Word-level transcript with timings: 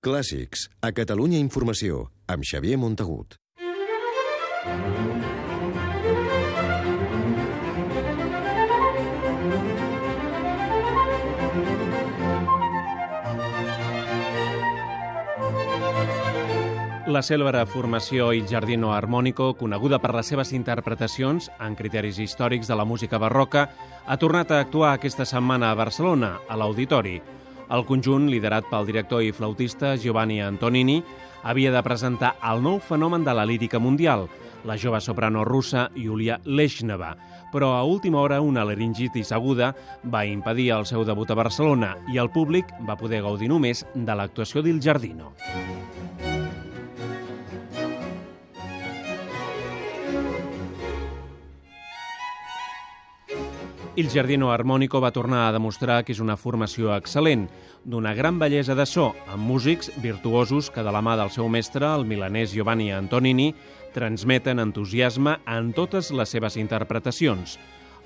Clàssics, 0.00 0.62
a 0.80 0.94
Catalunya 0.96 1.36
Informació, 1.36 2.06
amb 2.24 2.40
Xavier 2.40 2.78
Montagut. 2.80 3.34
La 17.04 17.20
cèlebre 17.20 17.66
formació 17.68 18.30
Il 18.32 18.46
Giardino 18.48 18.94
Armonico, 18.94 19.50
coneguda 19.52 19.98
per 20.00 20.14
les 20.16 20.32
seves 20.32 20.54
interpretacions 20.56 21.50
en 21.60 21.76
criteris 21.76 22.22
històrics 22.24 22.72
de 22.72 22.80
la 22.80 22.88
música 22.88 23.20
barroca, 23.20 23.66
ha 24.06 24.16
tornat 24.16 24.48
a 24.48 24.62
actuar 24.64 24.94
aquesta 24.94 25.28
setmana 25.28 25.74
a 25.74 25.76
Barcelona, 25.76 26.38
a 26.48 26.56
l'Auditori. 26.56 27.18
El 27.70 27.84
conjunt, 27.86 28.26
liderat 28.26 28.66
pel 28.66 28.88
director 28.88 29.22
i 29.22 29.30
flautista 29.30 29.92
Giovanni 29.94 30.40
Antonini, 30.42 30.96
havia 31.46 31.70
de 31.70 31.82
presentar 31.86 32.32
el 32.50 32.64
nou 32.64 32.80
fenomen 32.82 33.22
de 33.22 33.34
la 33.36 33.44
lírica 33.46 33.78
mundial, 33.78 34.26
la 34.66 34.76
jove 34.76 34.98
soprano 35.00 35.44
russa 35.46 35.86
Yulia 35.94 36.40
Leshneva, 36.44 37.14
però 37.52 37.76
a 37.78 37.84
última 37.86 38.20
hora 38.20 38.40
una 38.42 38.66
laringitis 38.66 39.30
aguda 39.32 39.70
va 40.02 40.26
impedir 40.26 40.72
el 40.74 40.86
seu 40.86 41.06
debut 41.06 41.30
a 41.30 41.38
Barcelona 41.38 41.94
i 42.10 42.18
el 42.18 42.34
públic 42.34 42.74
va 42.88 42.98
poder 42.98 43.22
gaudir 43.22 43.48
només 43.54 43.86
de 43.94 44.18
l'actuació 44.18 44.66
d'Il 44.66 44.82
Giardino. 44.82 45.30
Il 53.96 54.08
Giardino 54.08 54.52
Armonico 54.52 55.00
va 55.00 55.10
tornar 55.10 55.48
a 55.48 55.52
demostrar 55.52 56.04
que 56.06 56.14
és 56.14 56.20
una 56.22 56.36
formació 56.38 56.92
excel·lent, 56.94 57.48
d'una 57.82 58.12
gran 58.14 58.38
bellesa 58.38 58.76
de 58.78 58.86
so, 58.86 59.08
amb 59.26 59.42
músics 59.42 59.90
virtuosos 59.98 60.68
que 60.70 60.84
de 60.86 60.92
la 60.94 61.02
mà 61.02 61.16
del 61.18 61.32
seu 61.34 61.48
mestre, 61.50 61.88
el 61.90 62.06
milanès 62.06 62.54
Giovanni 62.54 62.92
Antonini, 62.94 63.48
transmeten 63.90 64.62
entusiasme 64.62 65.40
en 65.42 65.72
totes 65.74 66.12
les 66.14 66.30
seves 66.30 66.56
interpretacions. 66.56 67.58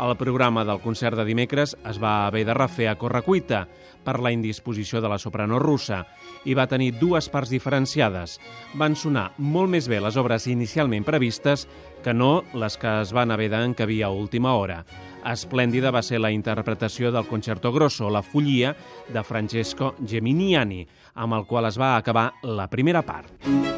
El 0.00 0.16
programa 0.16 0.64
del 0.64 0.80
concert 0.80 1.16
de 1.18 1.24
dimecres 1.28 1.76
es 1.88 1.98
va 2.00 2.26
haver 2.26 2.46
de 2.48 2.54
refer 2.56 2.88
a 2.88 2.96
correcuita 2.98 3.66
per 4.02 4.18
la 4.20 4.32
indisposició 4.32 5.00
de 5.00 5.10
la 5.12 5.18
soprano 5.20 5.58
russa 5.62 6.02
i 6.48 6.56
va 6.58 6.66
tenir 6.66 6.94
dues 6.98 7.28
parts 7.30 7.52
diferenciades. 7.52 8.38
Van 8.74 8.96
sonar 8.96 9.30
molt 9.38 9.70
més 9.70 9.88
bé 9.88 10.00
les 10.02 10.16
obres 10.18 10.48
inicialment 10.50 11.06
previstes 11.06 11.68
que 12.02 12.14
no 12.14 12.42
les 12.54 12.78
que 12.80 13.00
es 13.02 13.12
van 13.14 13.30
haver 13.30 13.50
d'encabir 13.52 14.02
a 14.02 14.10
última 14.10 14.56
hora. 14.58 14.82
Esplèndida 15.22 15.92
va 15.94 16.02
ser 16.02 16.18
la 16.18 16.32
interpretació 16.34 17.12
del 17.12 17.28
Concerto 17.28 17.70
Grosso, 17.72 18.10
la 18.10 18.24
Follia, 18.26 18.74
de 19.08 19.22
Francesco 19.22 19.94
Geminiani, 20.02 20.82
amb 21.14 21.38
el 21.38 21.46
qual 21.46 21.70
es 21.70 21.78
va 21.78 21.96
acabar 21.96 22.32
la 22.42 22.66
primera 22.68 23.06
part. 23.06 23.71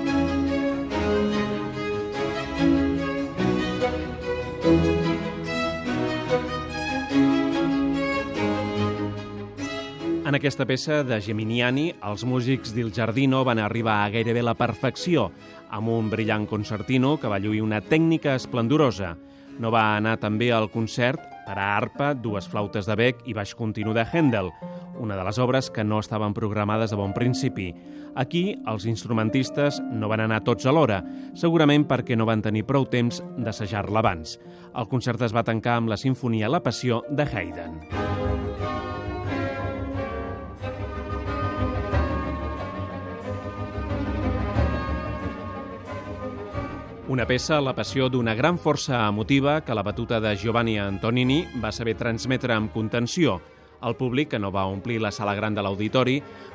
En 10.25 10.33
aquesta 10.33 10.65
peça 10.65 11.03
de 11.05 11.19
Geminiani, 11.21 11.91
els 12.09 12.23
músics 12.25 12.71
d'Il 12.73 12.89
Giardino 12.97 13.43
van 13.45 13.59
arribar 13.61 13.99
a 14.01 14.09
gairebé 14.09 14.41
la 14.41 14.55
perfecció, 14.57 15.27
amb 15.69 15.91
un 15.93 16.09
brillant 16.09 16.47
concertino 16.49 17.19
que 17.21 17.29
va 17.29 17.39
lluir 17.39 17.61
una 17.61 17.83
tècnica 17.85 18.33
esplendorosa. 18.41 19.19
No 19.61 19.69
va 19.71 19.99
anar 19.99 20.17
també 20.23 20.49
al 20.51 20.71
concert 20.73 21.21
per 21.45 21.59
a 21.59 21.69
arpa, 21.77 22.15
dues 22.17 22.49
flautes 22.49 22.89
de 22.89 22.97
bec 22.97 23.21
i 23.29 23.37
baix 23.37 23.53
continu 23.55 23.93
de 23.93 24.07
Handel, 24.09 24.49
una 24.97 25.19
de 25.21 25.29
les 25.29 25.39
obres 25.39 25.69
que 25.69 25.85
no 25.85 26.01
estaven 26.01 26.33
programades 26.33 26.95
a 26.95 26.97
bon 26.97 27.13
principi. 27.13 27.75
Aquí, 28.17 28.57
els 28.65 28.89
instrumentistes 28.89 29.83
no 29.93 30.09
van 30.09 30.25
anar 30.25 30.41
tots 30.41 30.65
alhora, 30.65 31.03
segurament 31.37 31.85
perquè 31.85 32.17
no 32.17 32.25
van 32.25 32.41
tenir 32.41 32.65
prou 32.65 32.89
temps 32.89 33.21
d'assajar-la 33.37 34.01
abans. 34.01 34.39
El 34.73 34.89
concert 34.89 35.21
es 35.21 35.37
va 35.37 35.45
tancar 35.45 35.83
amb 35.83 35.93
la 35.93 36.01
sinfonia 36.01 36.49
La 36.49 36.65
Passió 36.65 37.05
de 37.11 37.29
Haydn. 37.29 38.24
Una 47.05 47.27
peça, 47.29 47.59
la 47.61 47.75
passió 47.77 48.07
d'una 48.09 48.33
gran 48.33 48.57
força 48.57 49.03
emotiva 49.05 49.59
que 49.61 49.75
la 49.77 49.83
batuta 49.85 50.23
de 50.25 50.31
Giovanni 50.41 50.79
Antonini 50.81 51.43
va 51.61 51.69
saber 51.69 51.99
transmetre 52.01 52.55
amb 52.55 52.73
contenció. 52.73 53.43
El 53.85 53.93
públic, 53.99 54.31
que 54.33 54.39
no 54.41 54.49
va 54.49 54.63
omplir 54.65 55.03
la 55.05 55.11
sala 55.13 55.35
gran 55.37 55.53
de 55.53 55.61
l'auditori, 55.61 56.15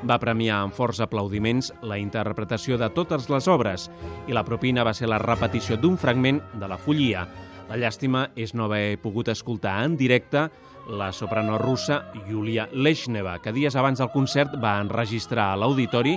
va 0.09 0.17
premiar 0.17 0.63
amb 0.63 0.73
forts 0.73 1.03
aplaudiments 1.05 1.69
la 1.85 1.99
interpretació 2.01 2.79
de 2.81 2.89
totes 2.89 3.29
les 3.29 3.45
obres 3.47 3.91
i 4.25 4.33
la 4.33 4.43
propina 4.43 4.81
va 4.81 4.95
ser 4.97 5.11
la 5.13 5.21
repetició 5.21 5.77
d'un 5.77 6.01
fragment 6.01 6.41
de 6.57 6.71
la 6.71 6.81
follia. 6.81 7.27
La 7.69 7.77
llàstima 7.77 8.31
és 8.33 8.55
no 8.57 8.65
haver 8.65 8.97
pogut 8.97 9.29
escoltar 9.29 9.77
en 9.85 9.95
directe 9.97 10.47
la 10.89 11.11
soprano 11.13 11.59
russa 11.61 12.01
Yulia 12.25 12.65
Leshneva, 12.73 13.37
que 13.43 13.53
dies 13.53 13.75
abans 13.77 14.01
del 14.01 14.09
concert 14.09 14.55
va 14.57 14.79
enregistrar 14.81 15.51
a 15.51 15.59
l'auditori 15.61 16.15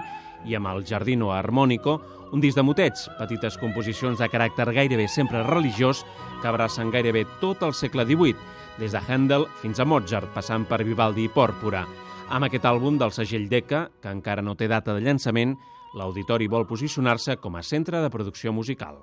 i 0.48 0.56
amb 0.56 0.70
el 0.72 0.80
Giardino 0.88 1.30
Armonico 1.36 1.98
un 2.32 2.40
disc 2.40 2.56
de 2.56 2.64
motets, 2.64 3.10
petites 3.18 3.58
composicions 3.60 4.16
de 4.18 4.28
caràcter 4.32 4.70
gairebé 4.72 5.04
sempre 5.12 5.42
religiós 5.44 6.06
que 6.40 6.48
abracen 6.48 6.90
gairebé 6.90 7.26
tot 7.42 7.60
el 7.66 7.76
segle 7.76 8.06
XVIII, 8.08 8.36
des 8.80 8.96
de 8.96 9.02
Handel 9.06 9.44
fins 9.60 9.78
a 9.78 9.84
Mozart, 9.84 10.32
passant 10.32 10.64
per 10.64 10.80
Vivaldi 10.88 11.26
i 11.28 11.32
Pòrpora. 11.32 11.84
Amb 12.32 12.48
aquest 12.48 12.64
àlbum 12.64 12.96
del 12.96 13.12
segell 13.12 13.50
Decca, 13.52 13.90
que 14.00 14.08
encara 14.08 14.40
no 14.40 14.56
té 14.56 14.70
data 14.72 14.96
de 14.96 15.04
llançament, 15.04 15.58
l'auditori 15.92 16.48
vol 16.48 16.64
posicionar-se 16.64 17.36
com 17.36 17.60
a 17.60 17.62
centre 17.62 18.00
de 18.00 18.08
producció 18.08 18.56
musical. 18.56 19.02